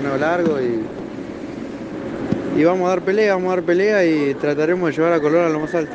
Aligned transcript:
torneo 0.00 0.18
largo 0.18 0.58
y, 0.60 0.80
y 2.58 2.64
vamos 2.64 2.86
a 2.86 2.90
dar 2.90 3.02
pelea, 3.02 3.34
vamos 3.34 3.52
a 3.52 3.56
dar 3.56 3.64
pelea 3.64 4.04
y 4.04 4.34
trataremos 4.34 4.88
de 4.88 4.96
llevar 4.96 5.12
a 5.12 5.20
Colón 5.20 5.44
a 5.44 5.48
lo 5.50 5.60
más 5.60 5.74
alto. 5.74 5.92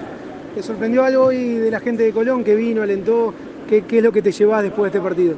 ¿Te 0.54 0.62
sorprendió 0.62 1.03
algo 1.03 1.25
hoy 1.25 1.55
de 1.55 1.71
la 1.71 1.79
gente 1.79 2.03
de 2.03 2.11
Colón 2.11 2.43
que 2.43 2.55
vino, 2.55 2.83
alentó? 2.83 3.33
¿Qué, 3.67 3.81
qué 3.81 3.97
es 3.97 4.03
lo 4.03 4.11
que 4.11 4.21
te 4.21 4.31
llevas 4.31 4.61
después 4.61 4.91
de 4.91 4.97
este 4.97 5.07
partido? 5.07 5.35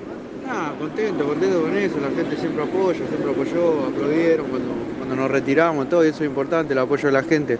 Ah, 0.49 0.73
contento, 0.77 1.25
contento 1.25 1.61
con 1.61 1.77
eso, 1.77 1.95
la 1.99 2.09
gente 2.09 2.35
siempre 2.37 2.63
apoya, 2.63 2.99
siempre 3.07 3.31
apoyó, 3.31 3.85
aplaudieron 3.87 4.47
cuando, 4.47 4.69
cuando 4.97 5.15
nos 5.15 5.31
retiramos, 5.31 5.89
todo 5.89 6.05
y 6.05 6.09
eso 6.09 6.23
es 6.23 6.29
importante, 6.29 6.73
el 6.73 6.79
apoyo 6.79 7.07
de 7.07 7.13
la 7.13 7.23
gente. 7.23 7.57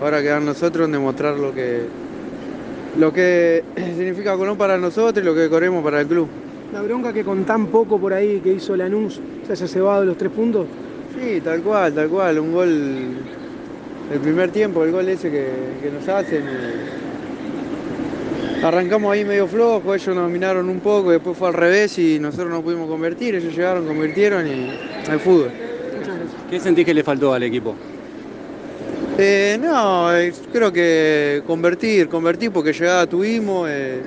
Ahora 0.00 0.22
queda 0.22 0.40
nosotros 0.40 0.86
en 0.86 0.92
demostrar 0.92 1.36
lo 1.36 1.52
que, 1.52 1.82
lo 2.98 3.12
que 3.12 3.64
significa 3.76 4.36
Colón 4.36 4.56
para 4.56 4.78
nosotros 4.78 5.22
y 5.22 5.26
lo 5.26 5.34
que 5.34 5.48
corremos 5.48 5.82
para 5.82 6.00
el 6.00 6.06
club. 6.06 6.28
La 6.74 6.82
bronca 6.82 7.12
que 7.12 7.22
con 7.22 7.44
tan 7.44 7.68
poco 7.68 8.00
por 8.00 8.12
ahí 8.12 8.40
que 8.40 8.54
hizo 8.54 8.76
Lanús 8.76 9.20
se 9.46 9.52
haya 9.52 9.68
cebado 9.68 10.04
los 10.04 10.18
tres 10.18 10.32
puntos. 10.32 10.66
Sí, 11.16 11.40
tal 11.40 11.62
cual, 11.62 11.94
tal 11.94 12.08
cual, 12.08 12.40
un 12.40 12.52
gol 12.52 12.68
el 14.12 14.18
primer 14.20 14.50
tiempo, 14.50 14.82
el 14.82 14.90
gol 14.90 15.08
ese 15.08 15.30
que, 15.30 15.46
que 15.80 15.90
nos 15.92 16.08
hacen. 16.08 16.42
eh, 16.42 16.90
Arrancamos 18.64 19.12
ahí 19.12 19.24
medio 19.24 19.46
flojo, 19.46 19.94
ellos 19.94 20.16
nos 20.16 20.24
dominaron 20.24 20.68
un 20.68 20.80
poco, 20.80 21.12
después 21.12 21.38
fue 21.38 21.46
al 21.46 21.54
revés 21.54 21.96
y 21.98 22.18
nosotros 22.18 22.50
no 22.50 22.60
pudimos 22.60 22.88
convertir, 22.88 23.36
ellos 23.36 23.54
llegaron, 23.54 23.86
convirtieron 23.86 24.44
y 24.44 24.76
al 25.08 25.20
fútbol. 25.20 25.52
¿Qué 26.50 26.58
sentís 26.58 26.84
que 26.84 26.94
le 26.94 27.04
faltó 27.04 27.32
al 27.32 27.44
equipo? 27.44 27.76
Eh, 29.16 29.56
no, 29.60 30.12
eh, 30.16 30.32
creo 30.52 30.72
que 30.72 31.40
convertir, 31.46 32.08
convertir 32.08 32.50
porque 32.50 32.72
llegada 32.72 33.06
tuvimos, 33.06 33.68
eh, 33.70 34.00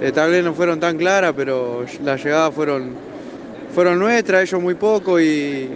eh, 0.00 0.12
tal 0.12 0.30
vez 0.30 0.44
no 0.44 0.54
fueron 0.54 0.78
tan 0.78 0.96
claras, 0.96 1.32
pero 1.36 1.84
las 2.04 2.22
llegadas 2.22 2.54
fueron, 2.54 2.92
fueron 3.74 3.98
nuestras, 3.98 4.42
ellos 4.42 4.60
muy 4.60 4.74
poco 4.74 5.20
y 5.20 5.68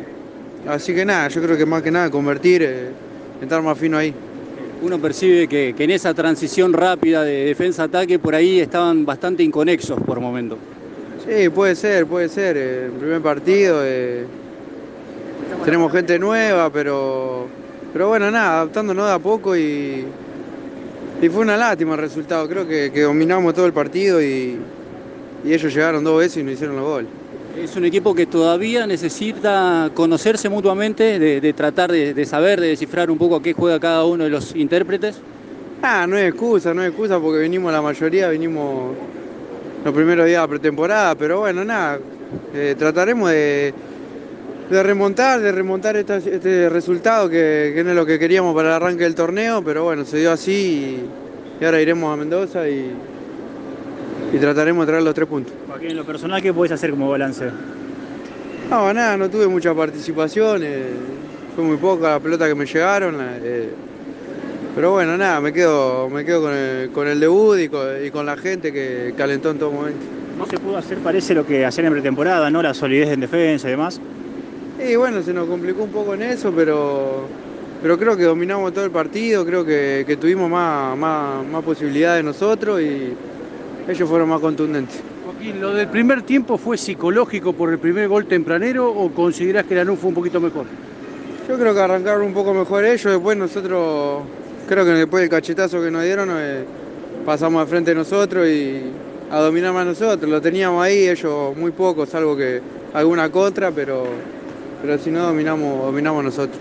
así 0.68 0.94
que 0.94 1.04
nada, 1.04 1.28
yo 1.28 1.42
creo 1.42 1.56
que 1.56 1.66
más 1.66 1.82
que 1.82 1.90
nada 1.90 2.10
convertir, 2.10 2.62
eh, 2.62 2.91
estar 3.41 3.62
más 3.62 3.78
fino 3.78 3.98
ahí. 3.98 4.14
Uno 4.82 4.98
percibe 4.98 5.47
que, 5.47 5.74
que 5.77 5.84
en 5.84 5.91
esa 5.91 6.12
transición 6.12 6.72
rápida 6.72 7.22
de 7.22 7.44
defensa-ataque 7.47 8.19
por 8.19 8.34
ahí 8.34 8.58
estaban 8.60 9.05
bastante 9.05 9.42
inconexos 9.44 10.00
por 10.00 10.19
momento. 10.19 10.58
Sí, 11.25 11.48
puede 11.50 11.77
ser, 11.77 12.06
puede 12.06 12.28
ser. 12.28 12.56
eh, 12.56 12.86
El 12.86 12.92
primer 12.92 13.20
partido 13.20 13.80
eh, 13.84 14.25
tenemos 15.64 15.92
gente 15.92 16.19
nueva, 16.19 16.69
pero, 16.70 17.47
pero 17.92 18.08
bueno, 18.08 18.28
nada, 18.30 18.62
adaptándonos 18.62 19.06
de 19.06 19.12
a 19.12 19.19
poco 19.20 19.56
y, 19.56 20.04
y 21.23 21.28
fue 21.28 21.42
una 21.42 21.56
lástima 21.56 21.95
el 21.95 22.01
resultado. 22.01 22.48
Creo 22.48 22.67
que, 22.67 22.91
que 22.92 23.03
dominamos 23.03 23.55
todo 23.55 23.65
el 23.65 23.73
partido 23.73 24.20
y, 24.20 24.59
y 25.45 25.53
ellos 25.53 25.73
llegaron 25.73 26.03
dos 26.03 26.19
veces 26.19 26.39
y 26.39 26.42
nos 26.42 26.55
hicieron 26.55 26.77
los 26.77 26.84
goles. 26.84 27.09
Es 27.56 27.77
un 27.77 27.84
equipo 27.84 28.15
que 28.15 28.27
todavía 28.27 28.87
necesita 28.87 29.91
conocerse 29.95 30.48
mutuamente, 30.48 31.19
de, 31.19 31.41
de 31.41 31.53
tratar 31.53 31.93
de, 31.93 32.12
de 32.12 32.25
saber, 32.27 32.61
de 32.61 32.69
descifrar 32.69 33.11
un 33.11 33.19
poco 33.19 33.37
a 33.37 33.43
qué 33.43 33.53
juega 33.53 33.78
cada 33.78 34.05
uno 34.05 34.25
de 34.25 34.31
los 34.31 34.56
intérpretes. 34.56 35.20
Ah, 35.83 36.06
no 36.09 36.17
es 36.17 36.28
excusa, 36.28 36.75
no 36.75 36.83
es 36.83 36.89
excusa 36.89 37.20
porque 37.20 37.41
vinimos 37.41 37.73
la 37.73 37.83
mayoría, 37.83 38.28
vinimos 38.31 38.95
los 39.84 39.95
primeros 39.95 40.27
días 40.27 40.43
de 40.43 40.48
pretemporada, 40.48 41.15
pero 41.15 41.41
bueno, 41.41 41.65
nada, 41.65 41.98
eh, 42.55 42.75
trataremos 42.78 43.31
de, 43.31 43.75
de 44.73 44.83
remontar, 44.83 45.41
de 45.41 45.53
remontar 45.53 45.97
esta- 45.97 46.17
este 46.17 46.69
resultado 46.70 47.28
que, 47.28 47.73
que 47.75 47.84
no 47.84 47.91
es 47.91 47.97
lo 47.97 48.06
que 48.06 48.19
queríamos 48.19 48.55
para 48.55 48.69
el 48.69 48.75
arranque 48.75 49.05
del 49.05 49.15
torneo, 49.15 49.62
pero 49.62 49.84
bueno, 49.84 50.05
se 50.05 50.19
dio 50.19 50.33
así 50.33 50.53
y, 51.61 51.62
y 51.62 51.65
ahora 51.65 51.81
iremos 51.81 52.12
a 52.12 52.17
Mendoza 52.17 52.67
y, 52.69 52.91
y 54.33 54.39
trataremos 54.39 54.87
de 54.87 54.93
traer 54.93 55.05
los 55.05 55.15
tres 55.15 55.28
puntos. 55.28 55.53
Joaquín, 55.69 55.91
en 55.91 55.97
lo 55.97 56.05
personal, 56.05 56.41
¿qué 56.41 56.53
podés 56.55 56.73
hacer 56.73 56.91
como 56.91 57.11
balance? 57.11 57.47
No, 58.70 58.93
nada, 58.95 59.17
no 59.19 59.28
tuve 59.28 59.47
mucha 59.47 59.75
participación, 59.75 60.62
eh, 60.65 60.87
fue 61.55 61.65
muy 61.65 61.77
poca 61.77 62.12
la 62.12 62.20
pelota 62.20 62.48
que 62.48 62.55
me 62.55 62.65
llegaron, 62.65 63.17
eh, 63.20 63.69
pero 64.75 64.93
bueno, 64.93 65.19
nada, 65.19 65.39
me 65.43 65.53
quedo, 65.53 66.09
me 66.09 66.25
quedo 66.25 66.43
con, 66.43 66.55
el, 66.55 66.91
con 66.93 67.06
el 67.06 67.21
debut 67.21 67.59
y 67.59 67.69
con, 67.69 67.87
y 68.06 68.11
con 68.11 68.25
la 68.25 68.38
gente 68.38 68.72
que 68.72 69.12
calentó 69.19 69.50
en 69.50 69.59
todo 69.59 69.71
momento. 69.71 70.00
No 70.38 70.47
se 70.47 70.56
pudo 70.56 70.78
hacer, 70.78 70.97
parece, 70.99 71.34
lo 71.34 71.44
que 71.44 71.66
hacían 71.66 71.88
en 71.88 71.93
pretemporada, 71.93 72.49
¿no? 72.50 72.62
La 72.62 72.72
solidez 72.72 73.11
en 73.11 73.21
defensa 73.21 73.69
y 73.69 73.72
demás. 73.72 74.00
Y 74.84 74.97
bueno, 74.97 75.22
se 75.22 75.32
nos 75.32 75.48
complicó 75.48 75.84
un 75.84 75.91
poco 75.91 76.15
en 76.15 76.22
eso, 76.22 76.53
pero, 76.54 77.26
pero 77.81 77.97
creo 77.98 78.16
que 78.16 78.25
dominamos 78.25 78.72
todo 78.72 78.84
el 78.84 78.91
partido, 78.91 79.44
creo 79.47 79.65
que, 79.65 80.04
que 80.06 80.16
tuvimos 80.16 80.50
más, 80.50 80.97
más, 80.97 81.47
más 81.47 81.62
posibilidades 81.62 82.25
nosotros 82.25 82.81
y 82.81 83.12
ellos 83.88 84.09
fueron 84.09 84.28
más 84.28 84.41
contundentes. 84.41 85.00
Joaquín, 85.25 85.60
¿lo 85.60 85.72
del 85.72 85.88
primer 85.88 86.22
tiempo 86.22 86.59
fue 86.59 86.76
psicológico 86.76 87.53
por 87.53 87.70
el 87.70 87.78
primer 87.78 88.09
gol 88.09 88.26
tempranero 88.26 88.91
o 88.91 89.10
considerás 89.12 89.66
que 89.66 89.76
Lanús 89.76 90.00
fue 90.00 90.09
un 90.09 90.15
poquito 90.15 90.41
mejor? 90.41 90.66
Yo 91.49 91.56
creo 91.59 91.75
que 91.75 91.81
arrancaron 91.81 92.22
un 92.22 92.34
poco 92.34 92.53
mejor 92.53 92.84
ellos, 92.84 93.12
después 93.12 93.37
nosotros, 93.37 94.22
creo 94.69 94.84
que 94.84 94.91
después 94.93 95.20
del 95.20 95.31
cachetazo 95.31 95.81
que 95.81 95.91
nos 95.93 96.03
dieron, 96.03 96.28
eh, 96.32 96.64
pasamos 97.25 97.62
al 97.62 97.69
frente 97.69 97.93
de 97.93 97.97
nosotros 97.97 98.49
y 98.49 98.82
a 99.31 99.38
dominar 99.38 99.72
más 99.72 99.87
nosotros. 99.87 100.28
Lo 100.28 100.41
teníamos 100.41 100.84
ahí, 100.84 101.09
ellos 101.09 101.56
muy 101.56 101.70
poco, 101.70 102.04
salvo 102.04 102.37
que 102.37 102.60
alguna 102.93 103.31
contra, 103.31 103.70
pero, 103.70 104.06
pero 104.82 104.98
si 104.98 105.10
no 105.12 105.20
dominamos, 105.26 105.84
dominamos 105.87 106.25
nosotros. 106.25 106.59